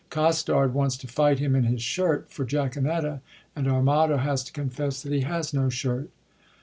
[0.09, 3.21] Costard wants to fight him in his shirt for Jaquenetta;
[3.55, 6.09] and Armado has to confess that he has no shirt.